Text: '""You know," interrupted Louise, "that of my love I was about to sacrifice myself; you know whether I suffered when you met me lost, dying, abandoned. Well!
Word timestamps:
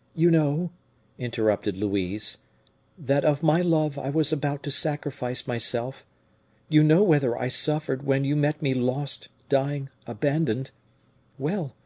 '""You 0.16 0.32
know," 0.32 0.72
interrupted 1.16 1.76
Louise, 1.76 2.38
"that 2.98 3.24
of 3.24 3.44
my 3.44 3.60
love 3.60 3.96
I 3.96 4.10
was 4.10 4.32
about 4.32 4.64
to 4.64 4.72
sacrifice 4.72 5.46
myself; 5.46 6.04
you 6.68 6.82
know 6.82 7.04
whether 7.04 7.38
I 7.38 7.46
suffered 7.46 8.04
when 8.04 8.24
you 8.24 8.34
met 8.34 8.60
me 8.60 8.74
lost, 8.74 9.28
dying, 9.48 9.88
abandoned. 10.04 10.72
Well! 11.38 11.76